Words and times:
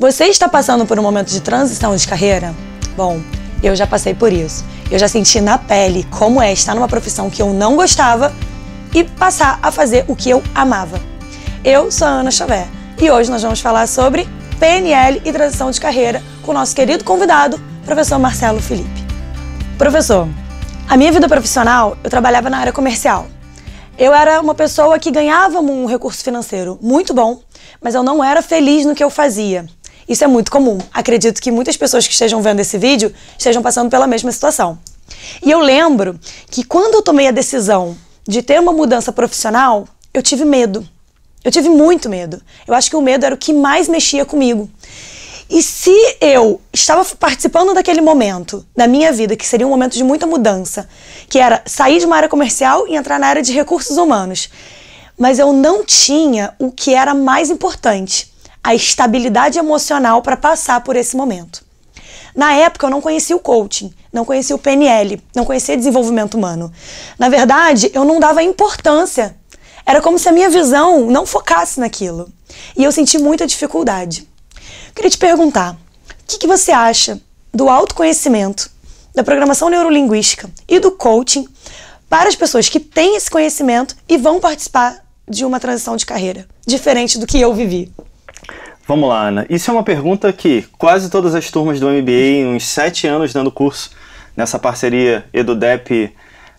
Você 0.00 0.24
está 0.24 0.48
passando 0.48 0.86
por 0.86 0.98
um 0.98 1.02
momento 1.02 1.28
de 1.28 1.42
transição 1.42 1.94
de 1.94 2.08
carreira? 2.08 2.54
Bom, 2.96 3.20
eu 3.62 3.76
já 3.76 3.86
passei 3.86 4.14
por 4.14 4.32
isso. 4.32 4.64
Eu 4.90 4.98
já 4.98 5.06
senti 5.06 5.42
na 5.42 5.58
pele 5.58 6.06
como 6.10 6.40
é 6.40 6.50
estar 6.54 6.74
numa 6.74 6.88
profissão 6.88 7.28
que 7.28 7.42
eu 7.42 7.52
não 7.52 7.76
gostava 7.76 8.32
e 8.94 9.04
passar 9.04 9.58
a 9.62 9.70
fazer 9.70 10.06
o 10.08 10.16
que 10.16 10.30
eu 10.30 10.42
amava. 10.54 10.98
Eu 11.62 11.92
sou 11.92 12.08
a 12.08 12.12
Ana 12.12 12.30
Xavier 12.30 12.66
e 12.98 13.10
hoje 13.10 13.30
nós 13.30 13.42
vamos 13.42 13.60
falar 13.60 13.86
sobre 13.86 14.26
PNL 14.58 15.20
e 15.22 15.30
transição 15.34 15.70
de 15.70 15.78
carreira 15.78 16.22
com 16.40 16.52
o 16.52 16.54
nosso 16.54 16.74
querido 16.74 17.04
convidado, 17.04 17.60
professor 17.84 18.18
Marcelo 18.18 18.58
Felipe. 18.58 19.04
Professor, 19.76 20.26
a 20.88 20.96
minha 20.96 21.12
vida 21.12 21.28
profissional, 21.28 21.98
eu 22.02 22.08
trabalhava 22.08 22.48
na 22.48 22.56
área 22.56 22.72
comercial. 22.72 23.26
Eu 23.98 24.14
era 24.14 24.40
uma 24.40 24.54
pessoa 24.54 24.98
que 24.98 25.10
ganhava 25.10 25.60
um 25.60 25.84
recurso 25.84 26.24
financeiro 26.24 26.78
muito 26.80 27.12
bom, 27.12 27.42
mas 27.82 27.94
eu 27.94 28.02
não 28.02 28.24
era 28.24 28.40
feliz 28.40 28.86
no 28.86 28.94
que 28.94 29.04
eu 29.04 29.10
fazia. 29.10 29.66
Isso 30.10 30.24
é 30.24 30.26
muito 30.26 30.50
comum. 30.50 30.76
Acredito 30.92 31.40
que 31.40 31.52
muitas 31.52 31.76
pessoas 31.76 32.04
que 32.04 32.12
estejam 32.12 32.42
vendo 32.42 32.58
esse 32.58 32.76
vídeo 32.76 33.14
estejam 33.38 33.62
passando 33.62 33.88
pela 33.88 34.08
mesma 34.08 34.32
situação. 34.32 34.76
E 35.40 35.48
eu 35.48 35.60
lembro 35.60 36.18
que 36.50 36.64
quando 36.64 36.94
eu 36.94 37.02
tomei 37.02 37.28
a 37.28 37.30
decisão 37.30 37.96
de 38.26 38.42
ter 38.42 38.58
uma 38.58 38.72
mudança 38.72 39.12
profissional, 39.12 39.86
eu 40.12 40.20
tive 40.20 40.44
medo. 40.44 40.84
Eu 41.44 41.52
tive 41.52 41.68
muito 41.68 42.08
medo. 42.08 42.42
Eu 42.66 42.74
acho 42.74 42.90
que 42.90 42.96
o 42.96 43.00
medo 43.00 43.24
era 43.24 43.32
o 43.32 43.38
que 43.38 43.52
mais 43.52 43.86
mexia 43.86 44.24
comigo. 44.24 44.68
E 45.48 45.62
se 45.62 45.94
eu 46.20 46.60
estava 46.72 47.04
participando 47.14 47.72
daquele 47.72 48.00
momento 48.00 48.66
da 48.76 48.88
minha 48.88 49.12
vida, 49.12 49.36
que 49.36 49.46
seria 49.46 49.66
um 49.66 49.70
momento 49.70 49.94
de 49.94 50.02
muita 50.02 50.26
mudança, 50.26 50.88
que 51.28 51.38
era 51.38 51.62
sair 51.66 52.00
de 52.00 52.06
uma 52.06 52.16
área 52.16 52.28
comercial 52.28 52.84
e 52.88 52.96
entrar 52.96 53.20
na 53.20 53.28
área 53.28 53.42
de 53.42 53.52
recursos 53.52 53.96
humanos, 53.96 54.50
mas 55.16 55.38
eu 55.38 55.52
não 55.52 55.84
tinha 55.84 56.52
o 56.58 56.72
que 56.72 56.94
era 56.94 57.14
mais 57.14 57.48
importante, 57.48 58.29
a 58.62 58.74
estabilidade 58.74 59.58
emocional 59.58 60.22
para 60.22 60.36
passar 60.36 60.82
por 60.82 60.96
esse 60.96 61.16
momento. 61.16 61.64
Na 62.34 62.52
época 62.52 62.86
eu 62.86 62.90
não 62.90 63.00
conhecia 63.00 63.34
o 63.34 63.40
coaching, 63.40 63.92
não 64.12 64.24
conhecia 64.24 64.54
o 64.54 64.58
PNL, 64.58 65.20
não 65.34 65.44
conhecia 65.44 65.76
desenvolvimento 65.76 66.34
humano. 66.34 66.72
Na 67.18 67.28
verdade, 67.28 67.90
eu 67.92 68.04
não 68.04 68.20
dava 68.20 68.42
importância. 68.42 69.36
Era 69.84 70.00
como 70.00 70.18
se 70.18 70.28
a 70.28 70.32
minha 70.32 70.48
visão 70.48 71.06
não 71.06 71.26
focasse 71.26 71.80
naquilo. 71.80 72.30
E 72.76 72.84
eu 72.84 72.92
senti 72.92 73.18
muita 73.18 73.46
dificuldade. 73.46 74.28
Queria 74.94 75.10
te 75.10 75.18
perguntar, 75.18 75.72
o 75.72 75.76
que, 76.26 76.38
que 76.38 76.46
você 76.46 76.70
acha 76.70 77.20
do 77.52 77.68
autoconhecimento, 77.68 78.70
da 79.14 79.24
programação 79.24 79.68
neurolinguística 79.68 80.48
e 80.68 80.78
do 80.78 80.92
coaching 80.92 81.48
para 82.08 82.28
as 82.28 82.36
pessoas 82.36 82.68
que 82.68 82.78
têm 82.78 83.16
esse 83.16 83.30
conhecimento 83.30 83.96
e 84.08 84.16
vão 84.16 84.40
participar 84.40 85.04
de 85.28 85.44
uma 85.44 85.60
transição 85.60 85.96
de 85.96 86.06
carreira, 86.06 86.46
diferente 86.66 87.18
do 87.18 87.26
que 87.26 87.40
eu 87.40 87.54
vivi? 87.54 87.92
Vamos 88.90 89.08
lá, 89.08 89.28
Ana. 89.28 89.46
Isso 89.48 89.70
é 89.70 89.72
uma 89.72 89.84
pergunta 89.84 90.32
que 90.32 90.66
quase 90.76 91.08
todas 91.08 91.32
as 91.36 91.48
turmas 91.48 91.78
do 91.78 91.88
MBA, 91.88 92.44
uns 92.44 92.66
sete 92.66 93.06
anos 93.06 93.32
dando 93.32 93.48
curso 93.48 93.92
nessa 94.36 94.58
parceria 94.58 95.24
EduDep 95.32 96.12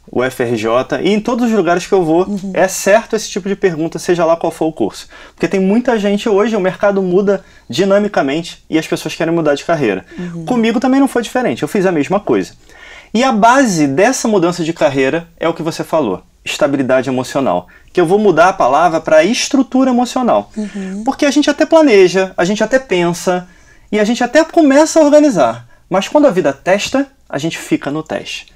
UFRJ 0.09 1.01
e 1.03 1.09
em 1.09 1.19
todos 1.19 1.49
os 1.49 1.51
lugares 1.51 1.85
que 1.85 1.91
eu 1.91 2.05
vou, 2.05 2.25
uhum. 2.25 2.51
é 2.53 2.69
certo 2.69 3.17
esse 3.17 3.29
tipo 3.29 3.49
de 3.49 3.55
pergunta, 3.57 3.99
seja 3.99 4.23
lá 4.23 4.37
qual 4.37 4.49
for 4.49 4.67
o 4.67 4.71
curso. 4.71 5.09
Porque 5.35 5.45
tem 5.45 5.59
muita 5.59 5.99
gente 5.99 6.29
hoje, 6.29 6.55
o 6.55 6.61
mercado 6.61 7.01
muda 7.01 7.43
dinamicamente 7.69 8.63
e 8.69 8.79
as 8.79 8.87
pessoas 8.87 9.13
querem 9.13 9.33
mudar 9.33 9.55
de 9.55 9.65
carreira. 9.65 10.05
Uhum. 10.17 10.45
Comigo 10.45 10.79
também 10.79 11.01
não 11.01 11.09
foi 11.09 11.23
diferente, 11.23 11.63
eu 11.63 11.67
fiz 11.67 11.85
a 11.85 11.91
mesma 11.91 12.17
coisa. 12.17 12.53
E 13.13 13.25
a 13.25 13.33
base 13.33 13.87
dessa 13.87 14.29
mudança 14.29 14.63
de 14.63 14.71
carreira 14.71 15.27
é 15.37 15.49
o 15.49 15.53
que 15.53 15.61
você 15.61 15.83
falou 15.83 16.23
estabilidade 16.43 17.09
emocional. 17.09 17.67
Que 17.91 17.99
eu 17.99 18.05
vou 18.05 18.19
mudar 18.19 18.49
a 18.49 18.53
palavra 18.53 19.01
para 19.01 19.23
estrutura 19.23 19.89
emocional. 19.89 20.51
Uhum. 20.55 21.03
Porque 21.03 21.25
a 21.25 21.31
gente 21.31 21.49
até 21.49 21.65
planeja, 21.65 22.33
a 22.37 22.45
gente 22.45 22.63
até 22.63 22.79
pensa 22.79 23.47
e 23.91 23.99
a 23.99 24.03
gente 24.03 24.23
até 24.23 24.43
começa 24.43 24.99
a 24.99 25.03
organizar. 25.03 25.67
Mas 25.89 26.07
quando 26.07 26.27
a 26.27 26.31
vida 26.31 26.53
testa, 26.53 27.07
a 27.27 27.37
gente 27.37 27.57
fica 27.57 27.91
no 27.91 28.01
teste 28.01 28.51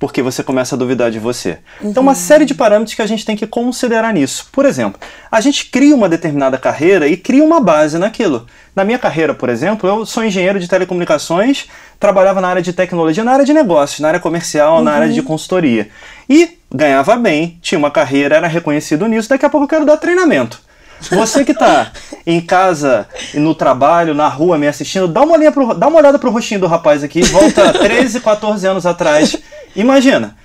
porque 0.00 0.22
você 0.22 0.42
começa 0.42 0.74
a 0.74 0.78
duvidar 0.78 1.10
de 1.10 1.18
você. 1.18 1.58
Uhum. 1.80 1.90
Então, 1.90 2.02
uma 2.02 2.14
série 2.14 2.46
de 2.46 2.54
parâmetros 2.54 2.94
que 2.94 3.02
a 3.02 3.06
gente 3.06 3.24
tem 3.24 3.36
que 3.36 3.46
considerar 3.46 4.14
nisso. 4.14 4.48
Por 4.50 4.64
exemplo, 4.64 4.98
a 5.30 5.40
gente 5.42 5.66
cria 5.66 5.94
uma 5.94 6.08
determinada 6.08 6.56
carreira 6.56 7.06
e 7.06 7.18
cria 7.18 7.44
uma 7.44 7.60
base 7.60 7.98
naquilo. 7.98 8.46
Na 8.74 8.82
minha 8.82 8.98
carreira, 8.98 9.34
por 9.34 9.50
exemplo, 9.50 9.86
eu 9.86 10.06
sou 10.06 10.24
engenheiro 10.24 10.58
de 10.58 10.66
telecomunicações, 10.66 11.66
trabalhava 12.00 12.40
na 12.40 12.48
área 12.48 12.62
de 12.62 12.72
tecnologia, 12.72 13.22
na 13.22 13.32
área 13.32 13.44
de 13.44 13.52
negócios, 13.52 14.00
na 14.00 14.08
área 14.08 14.18
comercial, 14.18 14.78
uhum. 14.78 14.84
na 14.84 14.92
área 14.92 15.08
de 15.10 15.20
consultoria. 15.20 15.90
E 16.26 16.56
ganhava 16.74 17.14
bem, 17.16 17.58
tinha 17.60 17.78
uma 17.78 17.90
carreira, 17.90 18.36
era 18.36 18.48
reconhecido 18.48 19.06
nisso. 19.06 19.28
Daqui 19.28 19.44
a 19.44 19.50
pouco 19.50 19.64
eu 19.64 19.68
quero 19.68 19.84
dar 19.84 19.98
treinamento. 19.98 20.62
Você 21.10 21.44
que 21.44 21.52
está 21.52 21.92
em 22.26 22.40
casa, 22.40 23.06
no 23.34 23.54
trabalho, 23.54 24.14
na 24.14 24.28
rua 24.28 24.58
me 24.58 24.66
assistindo, 24.66 25.08
dá 25.08 25.22
uma, 25.22 25.34
olhinha 25.34 25.52
pro, 25.52 25.74
dá 25.74 25.88
uma 25.88 25.98
olhada 25.98 26.18
pro 26.18 26.30
rostinho 26.30 26.60
do 26.60 26.66
rapaz 26.66 27.02
aqui, 27.02 27.22
volta 27.22 27.72
13, 27.78 28.20
14 28.20 28.66
anos 28.66 28.86
atrás 28.86 29.38
Imagina, 29.74 30.36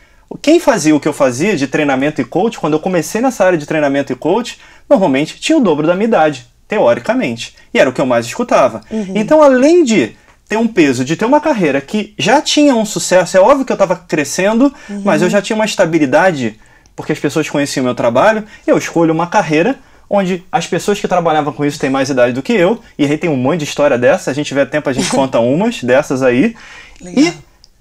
quem 0.42 0.60
fazia 0.60 0.96
o 0.96 1.00
que 1.00 1.08
eu 1.08 1.14
fazia 1.14 1.56
de 1.56 1.68
treinamento 1.68 2.22
e 2.22 2.26
coach, 2.26 2.60
quando 2.60 2.74
eu 2.74 2.80
comecei 2.80 3.22
nessa 3.22 3.46
área 3.46 3.58
de 3.58 3.66
treinamento 3.66 4.12
e 4.12 4.16
coach, 4.16 4.60
normalmente 4.90 5.40
tinha 5.40 5.58
o 5.58 5.62
dobro 5.62 5.88
da 5.88 5.96
minha 5.96 6.08
idade, 6.08 6.48
teoricamente. 6.68 7.56
E 7.74 7.80
era 7.80 7.90
o 7.90 7.94
que 7.94 8.02
eu 8.02 8.06
mais 8.06 8.26
escutava. 8.26 8.82
Uhum. 8.90 9.14
Então, 9.16 9.42
além 9.42 9.84
de 9.84 10.16
ter 10.48 10.58
um 10.58 10.68
peso, 10.68 11.04
de 11.04 11.16
ter 11.16 11.26
uma 11.26 11.42
carreira 11.42 11.82
que 11.82 12.14
já 12.18 12.42
tinha 12.42 12.76
um 12.76 12.86
sucesso, 12.86 13.38
é 13.38 13.40
óbvio 13.40 13.66
que 13.66 13.72
eu 13.72 13.76
estava 13.76 13.96
crescendo, 13.96 14.74
uhum. 14.90 15.02
mas 15.04 15.22
eu 15.22 15.30
já 15.30 15.42
tinha 15.42 15.56
uma 15.56 15.66
estabilidade, 15.66 16.60
porque 16.96 17.12
as 17.12 17.20
pessoas 17.20 17.50
conheciam 17.50 17.84
o 17.84 17.86
meu 17.86 17.96
trabalho, 17.96 18.44
eu 18.66 18.78
escolho 18.78 19.14
uma 19.14 19.28
carreira 19.28 19.78
onde 20.08 20.44
as 20.52 20.68
pessoas 20.68 21.00
que 21.00 21.08
trabalhavam 21.08 21.52
com 21.52 21.66
isso 21.66 21.80
têm 21.80 21.90
mais 21.90 22.10
idade 22.10 22.34
do 22.34 22.44
que 22.44 22.54
eu, 22.54 22.80
e 22.98 23.06
aí 23.06 23.18
tem 23.18 23.28
um 23.28 23.36
monte 23.36 23.60
de 23.60 23.66
história 23.66 23.98
dessa, 23.98 24.30
a 24.30 24.34
gente 24.34 24.48
tiver 24.48 24.66
tempo 24.66 24.88
a 24.88 24.94
gente 24.94 25.10
conta 25.12 25.40
umas 25.40 25.84
dessas 25.84 26.22
aí. 26.22 26.56
Legal. 27.02 27.24
E 27.26 27.34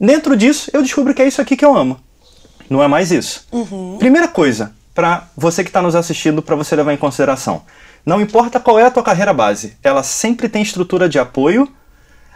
Dentro 0.04 0.36
disso, 0.36 0.70
eu 0.72 0.82
descubro 0.82 1.14
que 1.14 1.22
é 1.22 1.26
isso 1.26 1.40
aqui 1.40 1.56
que 1.56 1.64
eu 1.64 1.76
amo. 1.76 1.98
Não 2.68 2.82
é 2.82 2.88
mais 2.88 3.10
isso. 3.10 3.46
Uhum. 3.52 3.96
Primeira 3.98 4.28
coisa, 4.28 4.72
para 4.94 5.28
você 5.36 5.62
que 5.62 5.70
está 5.70 5.82
nos 5.82 5.94
assistindo, 5.94 6.42
para 6.42 6.56
você 6.56 6.76
levar 6.76 6.92
em 6.92 6.96
consideração. 6.96 7.62
Não 8.04 8.20
importa 8.20 8.60
qual 8.60 8.78
é 8.78 8.84
a 8.84 8.90
tua 8.90 9.02
carreira 9.02 9.32
base, 9.32 9.76
ela 9.82 10.02
sempre 10.02 10.48
tem 10.48 10.62
estrutura 10.62 11.08
de 11.08 11.18
apoio 11.18 11.68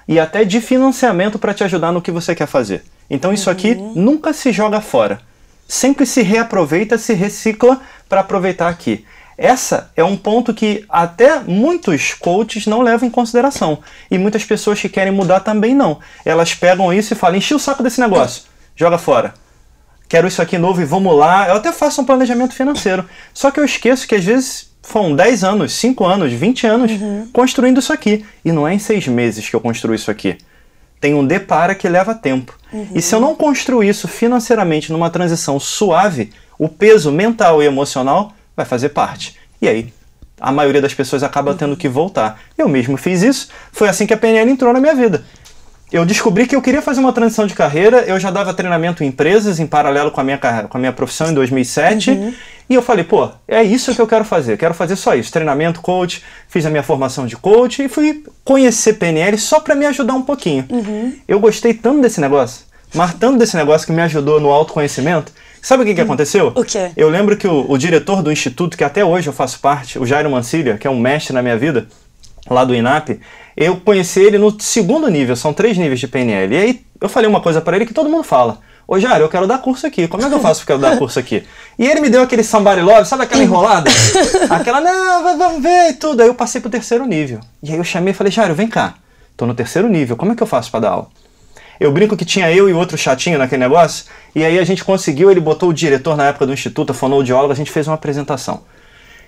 e 0.07 0.19
até 0.19 0.45
de 0.45 0.61
financiamento 0.61 1.39
para 1.39 1.53
te 1.53 1.63
ajudar 1.65 1.93
no 1.93 2.01
que 2.01 2.11
você 2.11 2.35
quer 2.35 2.47
fazer. 2.47 2.85
Então 3.11 3.33
isso 3.33 3.51
uhum. 3.51 3.57
aqui 3.57 3.75
nunca 3.75 4.33
se 4.33 4.51
joga 4.51 4.81
fora. 4.81 5.21
Sempre 5.67 6.07
se 6.07 6.23
reaproveita, 6.23 6.97
se 6.97 7.13
recicla 7.13 7.81
para 8.09 8.23
aproveitar 8.23 8.69
aqui. 8.69 9.05
Essa 9.39 9.93
é 9.95 10.03
um 10.03 10.17
ponto 10.17 10.53
que 10.53 10.85
até 10.89 11.39
muitos 11.39 12.13
coaches 12.13 12.67
não 12.67 12.83
levam 12.83 13.07
em 13.07 13.11
consideração. 13.11 13.79
E 14.11 14.19
muitas 14.19 14.45
pessoas 14.45 14.81
que 14.81 14.89
querem 14.89 15.13
mudar 15.13 15.39
também 15.41 15.77
não. 15.77 16.01
Elas 16.25 16.55
pegam 16.55 16.93
isso 16.93 17.13
e 17.13 17.17
falam: 17.17 17.37
enchi 17.37 17.55
o 17.55 17.59
saco 17.59 17.85
desse 17.85 18.01
negócio, 18.01 18.43
joga 18.75 18.99
fora. 18.99 19.33
Quero 20.09 20.27
isso 20.27 20.43
aqui 20.43 20.59
novo 20.59 20.81
e 20.83 20.85
vamos 20.85 21.17
lá. 21.17 21.49
Eu 21.49 21.55
até 21.55 21.71
faço 21.71 22.01
um 22.01 22.05
planejamento 22.05 22.53
financeiro. 22.53 23.05
Só 23.33 23.53
que 23.53 23.61
eu 23.61 23.65
esqueço 23.65 24.09
que 24.09 24.15
às 24.15 24.25
vezes 24.25 24.71
foram 24.83 25.15
10 25.15 25.45
anos, 25.45 25.73
5 25.75 26.05
anos, 26.05 26.33
20 26.33 26.67
anos 26.67 26.91
uhum. 26.91 27.29
construindo 27.33 27.79
isso 27.79 27.93
aqui. 27.93 28.25
E 28.45 28.51
não 28.51 28.67
é 28.67 28.75
em 28.75 28.79
6 28.79 29.07
meses 29.07 29.49
que 29.49 29.55
eu 29.55 29.61
construo 29.61 29.95
isso 29.95 30.11
aqui. 30.11 30.39
Tem 30.99 31.15
um 31.15 31.25
depara 31.25 31.75
que 31.75 31.89
leva 31.89 32.15
tempo. 32.15 32.59
Uhum. 32.73 32.89
E 32.95 33.03
se 33.03 33.15
eu 33.15 33.21
não 33.21 33.37
construir 33.37 33.91
isso 33.91 34.09
financeiramente 34.09 34.91
numa 34.91 35.11
transição 35.11 35.61
suave, 35.61 36.33
o 36.59 36.69
peso 36.69 37.13
mental 37.13 37.63
e 37.63 37.67
emocional 37.67 38.33
vai 38.59 38.67
fazer 38.67 38.89
parte. 38.89 39.37
E 39.63 39.69
aí, 39.69 39.93
a 40.41 40.51
maioria 40.51 40.83
das 40.83 40.93
pessoas 40.93 41.23
acaba 41.23 41.55
tendo 41.55 41.77
que 41.77 41.89
voltar. 41.89 42.41
Eu 42.59 42.69
mesmo 42.69 42.97
fiz 42.97 43.23
isso, 43.23 43.49
foi 43.73 43.89
assim 43.89 44.05
que 44.05 44.13
a 44.13 44.17
PNL 44.17 44.51
entrou 44.51 44.73
na 44.73 44.81
minha 44.81 44.97
vida. 44.97 45.25
Eu 45.93 46.05
descobri 46.05 46.47
que 46.47 46.55
eu 46.55 46.61
queria 46.61 46.83
fazer 46.83 47.01
uma 47.01 47.13
transição 47.13 47.47
de 47.47 47.55
carreira, 47.55 48.03
eu 48.03 48.19
já 48.19 48.31
dava 48.31 48.53
treinamento 48.53 49.03
em 49.03 49.07
empresas 49.07 49.59
em 49.59 49.67
paralelo 49.67 50.11
com 50.11 50.21
a 50.21 50.25
minha, 50.25 50.37
com 50.37 50.77
a 50.77 50.81
minha 50.81 50.93
profissão 50.93 51.31
em 51.31 51.35
2007, 51.35 52.11
uhum. 52.11 52.35
e 52.69 52.75
eu 52.75 52.83
falei, 52.83 53.05
pô, 53.05 53.31
é 53.47 53.63
isso 53.63 53.95
que 53.95 54.01
eu 54.01 54.07
quero 54.07 54.25
fazer, 54.25 54.59
quero 54.59 54.75
fazer 54.75 54.97
só 54.97 55.15
isso, 55.15 55.33
treinamento, 55.33 55.81
coach, 55.81 56.23
fiz 56.47 56.67
a 56.67 56.71
minha 56.71 56.83
formação 56.83 57.27
de 57.27 57.37
coach 57.37 57.85
e 57.85 57.89
fui 57.89 58.23
conhecer 58.45 58.95
PNL 58.95 59.39
só 59.39 59.61
para 59.61 59.75
me 59.75 59.87
ajudar 59.87 60.13
um 60.13 60.23
pouquinho. 60.23 60.67
Uhum. 60.69 61.15
Eu 61.27 61.41
gostei 61.41 61.73
tanto 61.73 62.03
desse 62.03 62.21
negócio, 62.21 62.67
mas 62.93 63.15
tanto 63.15 63.39
desse 63.39 63.57
negócio 63.57 63.87
que 63.87 63.93
me 63.93 64.03
ajudou 64.03 64.39
no 64.41 64.51
autoconhecimento, 64.51 65.33
Sabe 65.63 65.83
o 65.83 65.87
que, 65.87 65.95
que 65.95 66.01
hum. 66.01 66.05
aconteceu? 66.05 66.53
O 66.55 66.65
quê? 66.65 66.91
Eu 66.97 67.09
lembro 67.09 67.37
que 67.37 67.47
o, 67.47 67.71
o, 67.71 67.79
diretor 67.79 68.23
do 68.23 68.33
instituto, 68.33 68.77
que 68.77 68.85
até 68.85 69.05
hoje 69.05 69.29
eu 69.29 69.33
faço 69.33 69.61
parte, 69.61 69.99
o 69.99 70.07
Jairo 70.07 70.31
Mancilha, 70.31 70.79
que 70.79 70.87
é 70.87 70.91
um 70.91 70.99
mestre 70.99 71.35
na 71.35 71.43
minha 71.43 71.57
vida, 71.57 71.87
lá 72.49 72.65
do 72.65 72.75
INAP, 72.75 73.21
eu 73.57 73.77
conheci 73.77 74.21
ele 74.21 74.39
no 74.39 74.61
segundo 74.61 75.09
nível, 75.09 75.37
são 75.37 75.53
três 75.53 75.77
níveis 75.77 76.01
de 76.01 76.09
PNL. 76.09 76.55
E 76.55 76.59
aí 76.59 76.81
eu 77.01 77.09
falei 77.09 77.29
uma 77.29 77.41
coisa 77.41 77.61
para 77.61 77.77
ele 77.77 77.87
que 77.87 77.95
todo 77.95 78.09
mundo 78.09 78.23
fala. 78.23 78.59
Ô 78.87 78.99
Jairo, 78.99 79.25
eu 79.25 79.29
quero 79.29 79.47
dar 79.47 79.59
curso 79.59 79.87
aqui. 79.87 80.09
Como 80.09 80.25
é 80.25 80.29
que 80.29 80.35
eu 80.35 80.41
faço 80.41 80.65
para 80.65 80.79
dar 80.79 80.97
curso 80.97 81.19
aqui? 81.19 81.45
E 81.79 81.87
ele 81.87 82.01
me 82.01 82.09
deu 82.09 82.23
aquele 82.23 82.43
somebody 82.43 82.81
love, 82.81 83.07
sabe 83.07 83.25
aquela 83.25 83.43
enrolada? 83.43 83.91
aquela, 84.49 84.81
não, 84.81 85.37
vamos 85.37 85.63
ver 85.63 85.91
e 85.91 85.93
tudo. 85.93 86.23
Aí 86.23 86.29
eu 86.29 86.35
passei 86.35 86.59
pro 86.59 86.71
terceiro 86.71 87.05
nível. 87.05 87.41
E 87.63 87.71
aí 87.71 87.77
eu 87.77 87.85
chamei 87.85 88.13
e 88.13 88.17
falei, 88.17 88.33
Jairo, 88.33 88.55
vem 88.55 88.67
cá. 88.67 88.95
Tô 89.37 89.45
no 89.45 89.55
terceiro 89.55 89.89
nível, 89.89 90.17
como 90.17 90.33
é 90.33 90.35
que 90.35 90.43
eu 90.43 90.47
faço 90.47 90.71
para 90.71 90.81
dar 90.81 90.91
aula? 90.91 91.09
Eu 91.81 91.93
brinco 91.93 92.17
que 92.17 92.25
tinha 92.25 92.51
eu 92.51 92.69
e 92.69 92.73
outro 92.73 92.97
chatinho 92.99 93.39
naquele 93.39 93.61
negócio, 93.61 94.07
e 94.35 94.45
aí 94.45 94.59
a 94.59 94.65
gente 94.65 94.85
conseguiu, 94.85 95.31
ele 95.31 95.41
botou 95.41 95.69
o 95.69 95.75
diretor 95.75 96.17
na 96.17 96.27
época 96.27 96.47
do 96.47 96.53
instituto, 96.53 96.91
a 96.91 96.95
fonoaudióloga, 96.95 97.53
a 97.53 97.57
gente 97.57 97.71
fez 97.71 97.87
uma 97.87 97.95
apresentação. 97.95 98.63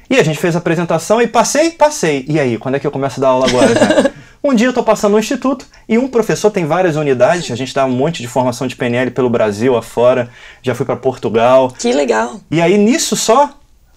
E 0.08 0.16
a 0.16 0.24
gente 0.24 0.38
fez 0.38 0.56
a 0.56 0.58
apresentação 0.58 1.22
e 1.22 1.26
passei, 1.28 1.70
passei. 1.70 2.24
E 2.28 2.40
aí, 2.40 2.58
quando 2.58 2.74
é 2.74 2.80
que 2.80 2.86
eu 2.86 2.90
começo 2.90 3.20
a 3.20 3.22
dar 3.22 3.28
aula 3.28 3.46
agora, 3.46 4.12
Um 4.42 4.54
dia 4.54 4.68
eu 4.68 4.70
estou 4.70 4.82
passando 4.82 5.12
no 5.12 5.18
instituto 5.18 5.66
e 5.86 5.98
um 5.98 6.08
professor 6.08 6.50
tem 6.50 6.64
várias 6.64 6.96
unidades, 6.96 7.50
a 7.50 7.54
gente 7.54 7.74
dá 7.74 7.84
um 7.84 7.90
monte 7.90 8.22
de 8.22 8.28
formação 8.28 8.66
de 8.66 8.74
PNL 8.74 9.10
pelo 9.10 9.28
Brasil 9.28 9.76
afora, 9.76 10.30
já 10.62 10.74
fui 10.74 10.86
para 10.86 10.96
Portugal. 10.96 11.70
Que 11.78 11.92
legal. 11.92 12.40
E 12.50 12.58
aí 12.58 12.78
nisso 12.78 13.16
só, 13.16 13.50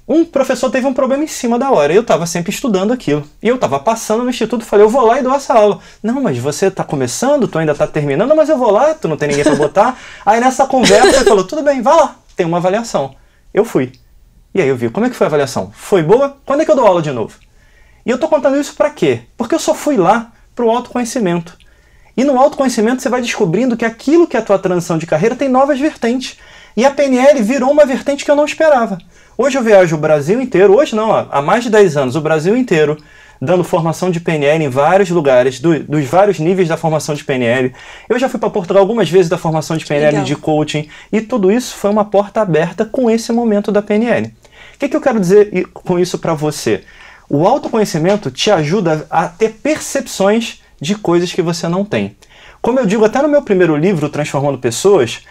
um 0.08 0.26
professor 0.26 0.70
teve 0.70 0.86
um 0.86 0.94
problema 0.94 1.24
em 1.24 1.28
cima 1.28 1.58
da 1.58 1.72
hora. 1.72 1.94
Eu 1.94 2.02
estava 2.02 2.26
sempre 2.26 2.52
estudando 2.52 2.92
aquilo. 2.92 3.24
E 3.42 3.48
eu 3.48 3.56
estava 3.56 3.80
passando 3.80 4.24
no 4.24 4.30
instituto, 4.30 4.66
falei, 4.66 4.86
eu 4.86 4.90
vou 4.90 5.06
lá 5.06 5.20
e 5.20 5.24
dou 5.24 5.34
essa 5.34 5.54
aula. 5.54 5.80
Não, 6.02 6.22
mas 6.22 6.38
você 6.38 6.68
está 6.68 6.84
começando, 6.84 7.48
tu 7.48 7.58
ainda 7.58 7.72
está 7.72 7.88
terminando, 7.88 8.36
mas 8.36 8.50
eu 8.50 8.58
vou 8.58 8.72
lá, 8.72 8.94
tu 8.94 9.08
não 9.08 9.16
tem 9.16 9.30
ninguém 9.30 9.44
para 9.44 9.56
botar. 9.56 9.98
aí 10.26 10.40
nessa 10.40 10.66
conversa 10.68 11.08
ele 11.08 11.26
falou, 11.26 11.46
tudo 11.46 11.64
bem, 11.64 11.82
vá 11.82 11.96
lá, 11.96 12.16
tem 12.36 12.46
uma 12.46 12.58
avaliação. 12.58 13.16
Eu 13.54 13.64
fui. 13.64 13.94
E 14.54 14.62
aí 14.62 14.68
eu 14.68 14.76
vi, 14.76 14.90
como 14.90 15.06
é 15.06 15.10
que 15.10 15.16
foi 15.16 15.26
a 15.26 15.30
avaliação? 15.30 15.72
Foi 15.74 16.04
boa? 16.04 16.38
Quando 16.46 16.62
é 16.62 16.66
que 16.66 16.72
eu 16.72 16.76
dou 16.76 16.86
aula 16.86 17.02
de 17.02 17.12
novo? 17.12 17.38
E 18.06 18.10
eu 18.10 18.16
estou 18.16 18.30
contando 18.30 18.60
isso 18.60 18.76
para 18.76 18.90
quê? 18.90 19.22
Porque 19.38 19.56
eu 19.56 19.60
só 19.60 19.74
fui 19.74 19.96
lá 19.96 20.32
para 20.54 20.66
o 20.66 20.70
autoconhecimento. 20.70 21.58
E 22.16 22.24
no 22.24 22.38
autoconhecimento 22.38 23.02
você 23.02 23.10
vai 23.10 23.22
descobrindo 23.22 23.76
que 23.76 23.86
aquilo 23.86 24.28
que 24.28 24.38
é 24.38 24.40
a 24.40 24.44
tua 24.44 24.60
transição 24.60 24.98
de 24.98 25.08
carreira 25.08 25.36
tem 25.36 25.50
novas 25.50 25.80
vertentes. 25.80 26.38
E 26.76 26.86
a 26.86 26.92
PNL 26.92 27.42
virou 27.42 27.72
uma 27.72 27.86
vertente 27.86 28.26
que 28.26 28.32
eu 28.32 28.36
não 28.36 28.46
esperava. 28.46 28.98
Hoje 29.38 29.58
eu 29.58 29.64
viajo 29.64 29.96
o 29.96 30.00
Brasil 30.00 30.42
inteiro, 30.42 30.76
hoje 30.76 30.96
não, 30.96 31.12
há 31.14 31.42
mais 31.42 31.64
de 31.64 31.70
10 31.70 31.98
anos, 31.98 32.16
o 32.16 32.22
Brasil 32.22 32.56
inteiro, 32.56 32.98
dando 33.42 33.64
formação 33.64 34.10
de 34.10 34.20
PNL 34.20 34.64
em 34.64 34.70
vários 34.70 35.10
lugares, 35.10 35.60
do, 35.60 35.80
dos 35.80 36.06
vários 36.06 36.40
níveis 36.40 36.68
da 36.68 36.78
formação 36.78 37.14
de 37.14 37.24
PNL. 37.24 37.74
Eu 38.08 38.18
já 38.18 38.30
fui 38.30 38.40
para 38.40 38.50
Portugal 38.50 38.82
algumas 38.82 39.10
vezes 39.10 39.30
da 39.30 39.38
formação 39.38 39.76
de 39.76 39.86
PNL 39.86 40.12
Legal. 40.12 40.26
de 40.26 40.36
coaching, 40.36 40.88
e 41.12 41.22
tudo 41.22 41.52
isso 41.52 41.76
foi 41.76 41.90
uma 41.90 42.06
porta 42.06 42.42
aberta 42.42 42.86
com 42.86 43.10
esse 43.10 43.32
momento 43.32 43.72
da 43.72 43.82
PNL. 43.82 44.28
O 44.28 44.80
que, 44.80 44.90
que 44.90 44.96
eu 44.96 45.02
quero 45.02 45.20
dizer 45.20 45.68
com 45.74 46.00
isso 46.00 46.18
para 46.18 46.34
você? 46.34 46.84
O 47.30 47.48
autoconhecimento 47.48 48.32
te 48.32 48.52
ajuda 48.52 49.06
a 49.10 49.28
ter 49.28 49.50
percepções 49.50 50.62
de 50.80 50.96
coisas 50.96 51.32
que 51.32 51.42
você 51.42 51.68
não 51.68 51.86
tem. 51.86 52.16
Como 52.62 52.80
eu 52.80 52.86
digo 52.86 53.04
até 53.04 53.22
no 53.22 53.28
meu 53.28 53.42
primeiro 53.42 53.76
livro, 53.76 54.10
Transformando 54.10 54.58
Pessoas, 54.58 55.22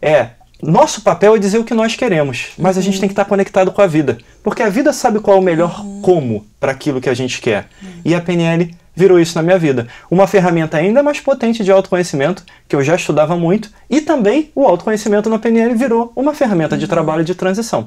é 0.00 0.30
nosso 0.62 1.00
papel 1.00 1.34
é 1.34 1.38
dizer 1.40 1.58
o 1.58 1.64
que 1.64 1.74
nós 1.74 1.96
queremos, 1.96 2.50
mas 2.56 2.78
a 2.78 2.80
gente 2.80 3.00
tem 3.00 3.08
que 3.08 3.12
estar 3.12 3.24
conectado 3.24 3.72
com 3.72 3.82
a 3.82 3.86
vida, 3.88 4.18
porque 4.44 4.62
a 4.62 4.68
vida 4.68 4.92
sabe 4.92 5.18
qual 5.18 5.36
é 5.36 5.40
o 5.40 5.42
melhor 5.42 5.84
como 6.00 6.46
para 6.60 6.70
aquilo 6.70 7.00
que 7.00 7.08
a 7.08 7.14
gente 7.14 7.40
quer. 7.40 7.68
E 8.04 8.14
a 8.14 8.20
PNL 8.20 8.72
virou 8.94 9.18
isso 9.18 9.36
na 9.36 9.42
minha 9.42 9.58
vida. 9.58 9.88
Uma 10.08 10.28
ferramenta 10.28 10.76
ainda 10.76 11.02
mais 11.02 11.18
potente 11.18 11.64
de 11.64 11.72
autoconhecimento, 11.72 12.44
que 12.68 12.76
eu 12.76 12.84
já 12.84 12.94
estudava 12.94 13.36
muito, 13.36 13.70
e 13.90 14.00
também 14.00 14.52
o 14.54 14.64
autoconhecimento 14.64 15.28
na 15.28 15.38
PNL 15.38 15.74
virou 15.74 16.12
uma 16.14 16.32
ferramenta 16.32 16.78
de 16.78 16.86
trabalho 16.86 17.24
de 17.24 17.34
transição. 17.34 17.86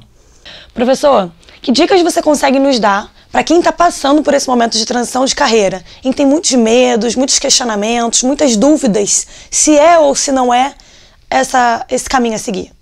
Professor, 0.74 1.30
que 1.62 1.72
dicas 1.72 2.02
você 2.02 2.20
consegue 2.20 2.58
nos 2.58 2.78
dar 2.78 3.10
para 3.32 3.42
quem 3.42 3.58
está 3.58 3.72
passando 3.72 4.22
por 4.22 4.34
esse 4.34 4.46
momento 4.46 4.76
de 4.76 4.84
transição 4.84 5.24
de 5.24 5.34
carreira, 5.34 5.82
que 6.02 6.12
tem 6.12 6.26
muitos 6.26 6.52
medos, 6.52 7.16
muitos 7.16 7.38
questionamentos, 7.38 8.22
muitas 8.22 8.54
dúvidas, 8.54 9.26
se 9.50 9.78
é 9.78 9.98
ou 9.98 10.14
se 10.14 10.30
não 10.30 10.52
é 10.52 10.74
essa, 11.38 11.84
esse 11.90 12.08
caminho 12.08 12.34
a 12.34 12.38
seguir? 12.38 12.72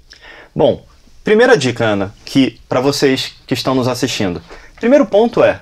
Bom, 0.54 0.84
primeira 1.22 1.56
dica, 1.56 1.84
Ana, 1.84 2.14
que 2.24 2.60
para 2.68 2.80
vocês 2.80 3.32
que 3.46 3.54
estão 3.54 3.74
nos 3.74 3.88
assistindo. 3.88 4.42
Primeiro 4.76 5.06
ponto 5.06 5.42
é, 5.42 5.60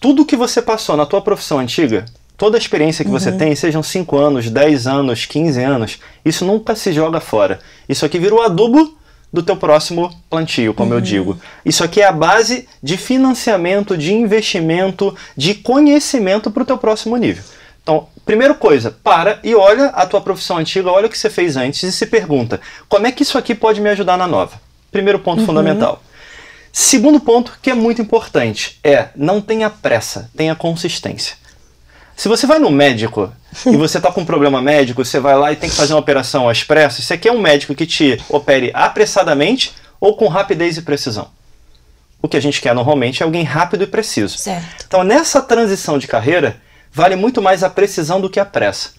tudo 0.00 0.24
que 0.24 0.36
você 0.36 0.62
passou 0.62 0.96
na 0.96 1.06
tua 1.06 1.20
profissão 1.20 1.58
antiga, 1.58 2.04
toda 2.36 2.56
a 2.56 2.58
experiência 2.58 3.04
que 3.04 3.10
uhum. 3.10 3.18
você 3.18 3.32
tem, 3.32 3.54
sejam 3.54 3.82
5 3.82 4.16
anos, 4.16 4.50
10 4.50 4.86
anos, 4.86 5.26
15 5.26 5.62
anos, 5.62 5.98
isso 6.24 6.44
nunca 6.44 6.74
se 6.74 6.92
joga 6.92 7.20
fora. 7.20 7.60
Isso 7.88 8.04
aqui 8.06 8.18
virou 8.18 8.42
adubo 8.42 8.96
do 9.32 9.42
teu 9.42 9.56
próximo 9.56 10.10
plantio, 10.28 10.74
como 10.74 10.90
uhum. 10.90 10.96
eu 10.96 11.00
digo. 11.00 11.40
Isso 11.64 11.84
aqui 11.84 12.00
é 12.00 12.06
a 12.06 12.12
base 12.12 12.66
de 12.82 12.96
financiamento, 12.96 13.96
de 13.96 14.12
investimento, 14.12 15.14
de 15.36 15.54
conhecimento 15.54 16.50
para 16.50 16.62
o 16.62 16.66
teu 16.66 16.78
próximo 16.78 17.16
nível. 17.16 17.44
Então, 17.82 18.08
primeira 18.30 18.54
coisa, 18.54 18.92
para 19.02 19.40
e 19.42 19.56
olha 19.56 19.86
a 19.86 20.06
tua 20.06 20.20
profissão 20.20 20.58
antiga, 20.58 20.88
olha 20.88 21.08
o 21.08 21.10
que 21.10 21.18
você 21.18 21.28
fez 21.28 21.56
antes 21.56 21.82
e 21.82 21.90
se 21.90 22.06
pergunta: 22.06 22.60
como 22.88 23.04
é 23.08 23.10
que 23.10 23.24
isso 23.24 23.36
aqui 23.36 23.56
pode 23.56 23.80
me 23.80 23.90
ajudar 23.90 24.16
na 24.16 24.28
nova? 24.28 24.60
Primeiro 24.92 25.18
ponto 25.18 25.40
uhum. 25.40 25.46
fundamental. 25.46 26.00
Segundo 26.72 27.18
ponto, 27.18 27.58
que 27.60 27.70
é 27.70 27.74
muito 27.74 28.00
importante, 28.00 28.78
é 28.84 29.08
não 29.16 29.40
tenha 29.40 29.68
pressa, 29.68 30.30
tenha 30.36 30.54
consistência. 30.54 31.34
Se 32.16 32.28
você 32.28 32.46
vai 32.46 32.60
no 32.60 32.70
médico 32.70 33.32
e 33.66 33.76
você 33.76 33.98
está 33.98 34.12
com 34.12 34.20
um 34.20 34.24
problema 34.24 34.62
médico, 34.62 35.04
você 35.04 35.18
vai 35.18 35.36
lá 35.36 35.50
e 35.50 35.56
tem 35.56 35.68
que 35.68 35.74
fazer 35.74 35.94
uma 35.94 35.98
operação 35.98 36.48
às 36.48 36.62
pressas, 36.62 37.04
você 37.04 37.18
quer 37.18 37.32
um 37.32 37.40
médico 37.40 37.74
que 37.74 37.84
te 37.84 38.22
opere 38.28 38.70
apressadamente 38.72 39.72
ou 39.98 40.16
com 40.16 40.28
rapidez 40.28 40.76
e 40.76 40.82
precisão? 40.82 41.28
O 42.22 42.28
que 42.28 42.36
a 42.36 42.40
gente 42.40 42.60
quer 42.60 42.76
normalmente 42.76 43.24
é 43.24 43.26
alguém 43.26 43.42
rápido 43.42 43.82
e 43.82 43.88
preciso. 43.88 44.38
Certo. 44.38 44.84
Então, 44.86 45.02
nessa 45.02 45.42
transição 45.42 45.98
de 45.98 46.06
carreira, 46.06 46.60
vale 46.92 47.16
muito 47.16 47.40
mais 47.40 47.62
a 47.62 47.70
precisão 47.70 48.20
do 48.20 48.30
que 48.30 48.40
a 48.40 48.44
pressa. 48.44 48.90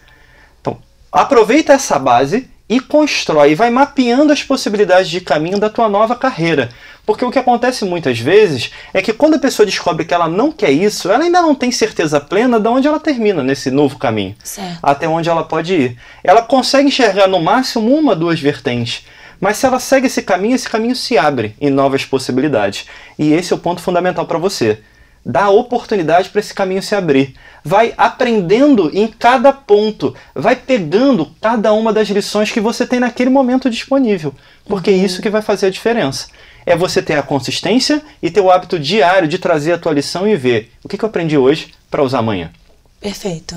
Então, 0.59 0.77
aproveita 1.11 1.73
essa 1.73 1.97
base 1.99 2.49
e 2.71 2.79
constrói, 2.79 3.53
vai 3.53 3.69
mapeando 3.69 4.31
as 4.31 4.43
possibilidades 4.43 5.09
de 5.09 5.19
caminho 5.19 5.59
da 5.59 5.69
tua 5.69 5.89
nova 5.89 6.15
carreira. 6.15 6.69
Porque 7.05 7.25
o 7.25 7.29
que 7.29 7.37
acontece 7.37 7.83
muitas 7.83 8.17
vezes 8.17 8.71
é 8.93 9.01
que 9.01 9.11
quando 9.11 9.33
a 9.33 9.39
pessoa 9.39 9.65
descobre 9.65 10.05
que 10.05 10.13
ela 10.13 10.29
não 10.29 10.53
quer 10.53 10.71
isso, 10.71 11.11
ela 11.11 11.21
ainda 11.21 11.41
não 11.41 11.53
tem 11.53 11.69
certeza 11.69 12.21
plena 12.21 12.61
de 12.61 12.69
onde 12.69 12.87
ela 12.87 12.97
termina 12.97 13.43
nesse 13.43 13.69
novo 13.69 13.97
caminho, 13.97 14.35
certo. 14.41 14.79
até 14.81 15.05
onde 15.05 15.27
ela 15.27 15.43
pode 15.43 15.73
ir. 15.73 15.97
Ela 16.23 16.41
consegue 16.41 16.87
enxergar 16.87 17.27
no 17.27 17.41
máximo 17.41 17.93
uma, 17.93 18.15
duas 18.15 18.39
vertentes. 18.39 19.05
Mas 19.37 19.57
se 19.57 19.65
ela 19.65 19.79
segue 19.79 20.07
esse 20.07 20.21
caminho, 20.21 20.55
esse 20.55 20.69
caminho 20.69 20.95
se 20.95 21.17
abre 21.17 21.55
em 21.59 21.69
novas 21.69 22.05
possibilidades. 22.05 22.85
E 23.19 23.33
esse 23.33 23.51
é 23.51 23.55
o 23.55 23.59
ponto 23.59 23.81
fundamental 23.81 24.25
para 24.25 24.37
você 24.37 24.79
dá 25.25 25.49
oportunidade 25.49 26.29
para 26.29 26.39
esse 26.39 26.53
caminho 26.53 26.81
se 26.81 26.95
abrir. 26.95 27.35
Vai 27.63 27.93
aprendendo 27.97 28.89
em 28.93 29.07
cada 29.07 29.53
ponto, 29.53 30.15
vai 30.33 30.55
pegando 30.55 31.31
cada 31.39 31.71
uma 31.73 31.93
das 31.93 32.09
lições 32.09 32.51
que 32.51 32.59
você 32.59 32.85
tem 32.85 32.99
naquele 32.99 33.29
momento 33.29 33.69
disponível, 33.69 34.33
porque 34.65 34.89
é 34.89 34.93
isso 34.93 35.21
que 35.21 35.29
vai 35.29 35.41
fazer 35.41 35.67
a 35.67 35.71
diferença. 35.71 36.27
É 36.65 36.75
você 36.75 37.01
ter 37.01 37.17
a 37.17 37.23
consistência 37.23 38.01
e 38.21 38.29
ter 38.29 38.41
o 38.41 38.51
hábito 38.51 38.79
diário 38.79 39.27
de 39.27 39.37
trazer 39.37 39.73
a 39.73 39.77
tua 39.77 39.93
lição 39.93 40.27
e 40.27 40.35
ver 40.35 40.71
o 40.83 40.89
que, 40.89 40.97
que 40.97 41.05
eu 41.05 41.09
aprendi 41.09 41.37
hoje 41.37 41.73
para 41.89 42.03
usar 42.03 42.19
amanhã. 42.19 42.51
Perfeito. 42.99 43.55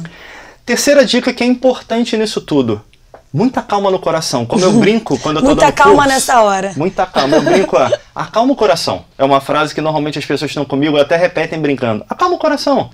Terceira 0.65 1.05
dica 1.05 1.33
que 1.33 1.45
é 1.45 1.47
importante 1.47 2.17
nisso 2.17 2.41
tudo: 2.41 2.83
muita 3.35 3.61
calma 3.61 3.91
no 3.91 3.99
coração. 3.99 4.47
Como 4.47 4.65
eu 4.65 4.75
brinco 4.79 5.19
quando 5.19 5.39
eu 5.39 5.43
tô 5.43 5.49
Muita 5.49 5.73
calma 5.73 6.05
curso, 6.05 6.09
nessa 6.09 6.41
hora. 6.41 6.73
Muita 6.77 7.05
calma. 7.05 7.37
Eu 7.37 7.43
brinco, 7.43 7.77
ah, 7.77 7.91
acalma 8.15 8.53
o 8.53 8.57
coração. 8.57 9.05
É 9.19 9.25
uma 9.25 9.41
frase 9.41 9.75
que 9.75 9.81
normalmente 9.81 10.21
as 10.21 10.25
pessoas 10.25 10.53
estão 10.53 10.65
comigo 10.65 10.97
até 10.97 11.17
repetem 11.17 11.61
brincando. 11.61 12.05
Acalma 12.09 12.37
o 12.37 12.39
coração. 12.39 12.91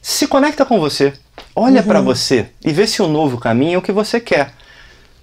Se 0.00 0.28
conecta 0.28 0.64
com 0.64 0.78
você. 0.78 1.12
Olha 1.54 1.80
uhum. 1.80 1.86
para 1.86 2.00
você 2.00 2.50
e 2.64 2.72
vê 2.72 2.86
se 2.86 3.02
o 3.02 3.08
novo 3.08 3.38
caminho 3.38 3.74
é 3.74 3.78
o 3.78 3.82
que 3.82 3.90
você 3.92 4.20
quer. 4.20 4.52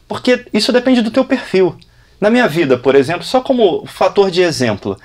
Porque 0.07 0.45
isso 0.51 0.73
depende 0.73 1.01
do 1.01 1.11
teu 1.11 1.23
perfil. 1.23 1.77
Na 2.19 2.29
minha 2.29 2.47
vida, 2.47 2.77
por 2.77 2.95
exemplo, 2.95 3.23
só 3.23 3.39
como 3.39 3.85
fator 3.85 4.29
de 4.29 4.41
exemplo. 4.41 4.99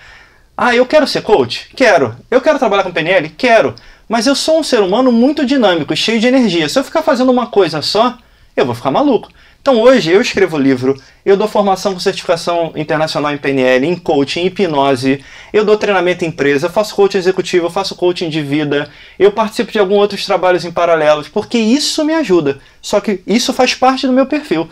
Ah, 0.57 0.75
eu 0.75 0.85
quero 0.87 1.07
ser 1.07 1.23
coach? 1.23 1.71
Quero. 1.77 2.17
Eu 2.31 2.41
quero 2.41 2.59
trabalhar 2.59 2.83
com 2.83 2.93
PNL? 2.93 3.29
Quero. 3.31 3.75
Mas 4.09 4.27
eu 4.27 4.35
sou 4.35 4.59
um 4.59 4.63
ser 4.63 4.81
humano 4.81 5.13
muito 5.13 5.47
dinâmico, 5.47 5.95
cheio 5.95 6.19
de 6.19 6.27
energia. 6.27 6.69
Se 6.69 6.79
eu 6.79 6.85
ficar 6.85 7.03
fazendo 7.03 7.31
uma 7.31 7.47
coisa 7.47 7.81
só, 7.83 8.19
eu 8.57 8.67
vou 8.67 8.75
ficar 8.75 8.91
maluco. 8.91 9.29
Então 9.65 9.81
hoje 9.81 10.11
eu 10.11 10.21
escrevo 10.21 10.59
livro, 10.59 10.95
eu 11.25 11.39
dou 11.39 11.49
formação 11.49 11.95
com 11.95 11.99
certificação 11.99 12.75
internacional 12.77 13.33
em 13.33 13.39
PNL, 13.39 13.87
em 13.87 13.97
coaching, 13.97 14.41
em 14.41 14.47
hipnose, 14.49 15.25
eu 15.55 15.65
dou 15.65 15.79
treinamento 15.79 16.23
em 16.23 16.29
empresa, 16.29 16.69
faço 16.69 16.95
coaching 16.95 17.17
executivo, 17.17 17.71
faço 17.71 17.95
coaching 17.95 18.29
de 18.29 18.43
vida, 18.43 18.91
eu 19.19 19.33
participo 19.33 19.73
de 19.73 19.79
alguns 19.79 19.97
outros 19.97 20.27
trabalhos 20.27 20.67
em 20.67 20.71
paralelos, 20.71 21.29
porque 21.29 21.57
isso 21.57 22.05
me 22.05 22.13
ajuda. 22.13 22.59
Só 22.83 23.01
que 23.01 23.23
isso 23.27 23.55
faz 23.55 23.75
parte 23.75 24.07
do 24.07 24.13
meu 24.13 24.27
perfil. 24.27 24.69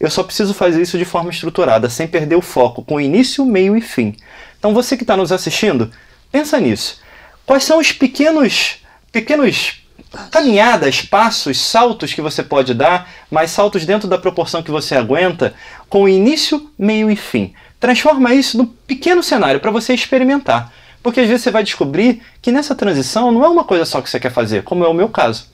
Eu 0.00 0.10
só 0.10 0.24
preciso 0.24 0.52
fazer 0.52 0.82
isso 0.82 0.98
de 0.98 1.04
forma 1.04 1.30
estruturada, 1.30 1.88
sem 1.88 2.08
perder 2.08 2.34
o 2.34 2.42
foco, 2.42 2.82
com 2.82 3.00
início, 3.00 3.46
meio 3.46 3.76
e 3.76 3.80
fim. 3.80 4.16
Então 4.58 4.74
você 4.74 4.96
que 4.96 5.04
está 5.04 5.16
nos 5.16 5.30
assistindo, 5.30 5.88
pensa 6.32 6.58
nisso. 6.58 7.00
Quais 7.46 7.62
são 7.62 7.78
os 7.78 7.92
pequenos, 7.92 8.78
pequenos 9.12 9.81
caminhadas, 10.30 11.02
passos, 11.02 11.60
saltos 11.60 12.12
que 12.12 12.20
você 12.20 12.42
pode 12.42 12.74
dar, 12.74 13.08
mas 13.30 13.50
saltos 13.50 13.84
dentro 13.84 14.08
da 14.08 14.18
proporção 14.18 14.62
que 14.62 14.70
você 14.70 14.94
aguenta, 14.94 15.54
com 15.88 16.08
início, 16.08 16.70
meio 16.78 17.10
e 17.10 17.16
fim. 17.16 17.52
Transforma 17.80 18.34
isso 18.34 18.56
num 18.56 18.66
pequeno 18.66 19.22
cenário 19.22 19.60
para 19.60 19.70
você 19.70 19.94
experimentar. 19.94 20.72
Porque 21.02 21.20
às 21.20 21.26
vezes 21.26 21.42
você 21.42 21.50
vai 21.50 21.64
descobrir 21.64 22.22
que 22.40 22.52
nessa 22.52 22.74
transição 22.74 23.32
não 23.32 23.44
é 23.44 23.48
uma 23.48 23.64
coisa 23.64 23.84
só 23.84 24.00
que 24.00 24.08
você 24.08 24.20
quer 24.20 24.30
fazer, 24.30 24.62
como 24.62 24.84
é 24.84 24.88
o 24.88 24.94
meu 24.94 25.08
caso. 25.08 25.46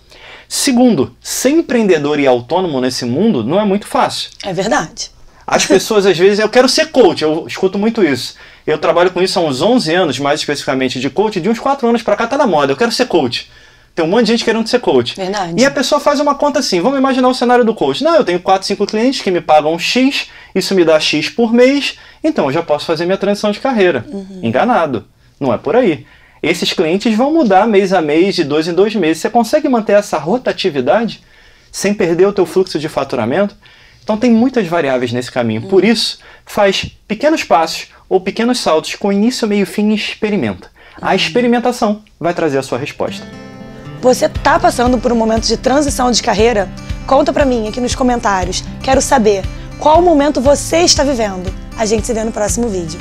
Segundo, 0.48 1.16
ser 1.20 1.50
empreendedor 1.50 2.18
e 2.18 2.26
autônomo 2.26 2.80
nesse 2.80 3.04
mundo 3.04 3.44
não 3.44 3.60
é 3.60 3.64
muito 3.64 3.86
fácil. 3.86 4.30
É 4.42 4.52
verdade. 4.52 5.10
As 5.46 5.64
pessoas 5.66 6.04
às 6.04 6.18
vezes, 6.18 6.38
eu 6.38 6.48
quero 6.48 6.68
ser 6.68 6.86
coach, 6.86 7.22
eu 7.22 7.46
escuto 7.46 7.78
muito 7.78 8.04
isso. 8.04 8.34
Eu 8.66 8.78
trabalho 8.78 9.10
com 9.10 9.22
isso 9.22 9.38
há 9.38 9.42
uns 9.42 9.62
11 9.62 9.94
anos, 9.94 10.18
mais 10.18 10.40
especificamente 10.40 11.00
de 11.00 11.08
coach, 11.08 11.40
de 11.40 11.48
uns 11.48 11.58
4 11.58 11.88
anos 11.88 12.02
para 12.02 12.16
cá 12.16 12.26
tá 12.26 12.36
na 12.36 12.46
moda, 12.46 12.72
eu 12.72 12.76
quero 12.76 12.92
ser 12.92 13.06
coach. 13.06 13.50
Tem 13.98 14.04
um 14.04 14.08
monte 14.08 14.26
de 14.26 14.30
gente 14.30 14.44
querendo 14.44 14.64
ser 14.68 14.78
coach. 14.78 15.16
Verdade. 15.16 15.60
E 15.60 15.66
a 15.66 15.70
pessoa 15.72 16.00
faz 16.00 16.20
uma 16.20 16.36
conta 16.36 16.60
assim: 16.60 16.80
vamos 16.80 17.00
imaginar 17.00 17.26
o 17.26 17.34
cenário 17.34 17.64
do 17.64 17.74
coach. 17.74 18.04
Não, 18.04 18.14
eu 18.14 18.24
tenho 18.24 18.38
4, 18.38 18.64
5 18.64 18.86
clientes 18.86 19.22
que 19.22 19.28
me 19.28 19.40
pagam 19.40 19.76
X, 19.76 20.28
isso 20.54 20.72
me 20.72 20.84
dá 20.84 21.00
X 21.00 21.28
por 21.28 21.52
mês, 21.52 21.98
então 22.22 22.44
eu 22.44 22.52
já 22.52 22.62
posso 22.62 22.86
fazer 22.86 23.06
minha 23.06 23.18
transição 23.18 23.50
de 23.50 23.58
carreira. 23.58 24.06
Uhum. 24.08 24.38
Enganado. 24.40 25.04
Não 25.40 25.52
é 25.52 25.58
por 25.58 25.74
aí. 25.74 26.06
Esses 26.40 26.72
clientes 26.72 27.12
vão 27.16 27.32
mudar 27.32 27.66
mês 27.66 27.92
a 27.92 28.00
mês, 28.00 28.36
de 28.36 28.44
dois 28.44 28.68
em 28.68 28.72
dois 28.72 28.94
meses. 28.94 29.20
Você 29.20 29.30
consegue 29.30 29.68
manter 29.68 29.94
essa 29.94 30.16
rotatividade 30.16 31.20
sem 31.72 31.92
perder 31.92 32.28
o 32.28 32.32
teu 32.32 32.46
fluxo 32.46 32.78
de 32.78 32.88
faturamento? 32.88 33.56
Então 34.04 34.16
tem 34.16 34.30
muitas 34.30 34.68
variáveis 34.68 35.12
nesse 35.12 35.32
caminho. 35.32 35.62
Por 35.62 35.84
isso, 35.84 36.20
faz 36.46 36.88
pequenos 37.08 37.42
passos 37.42 37.88
ou 38.08 38.20
pequenos 38.20 38.60
saltos 38.60 38.94
com 38.94 39.12
início, 39.12 39.48
meio, 39.48 39.66
fim 39.66 39.90
e 39.90 39.96
experimenta. 39.96 40.70
A 41.02 41.16
experimentação 41.16 42.04
vai 42.20 42.32
trazer 42.32 42.58
a 42.58 42.62
sua 42.62 42.78
resposta. 42.78 43.26
Você 44.00 44.26
está 44.26 44.60
passando 44.60 44.96
por 44.98 45.10
um 45.10 45.16
momento 45.16 45.46
de 45.46 45.56
transição 45.56 46.10
de 46.12 46.22
carreira? 46.22 46.68
Conta 47.04 47.32
para 47.32 47.44
mim 47.44 47.66
aqui 47.68 47.80
nos 47.80 47.96
comentários. 47.96 48.62
Quero 48.80 49.02
saber 49.02 49.44
qual 49.80 50.00
momento 50.00 50.40
você 50.40 50.78
está 50.78 51.02
vivendo. 51.02 51.52
A 51.76 51.84
gente 51.84 52.06
se 52.06 52.14
vê 52.14 52.22
no 52.22 52.30
próximo 52.30 52.68
vídeo. 52.68 52.98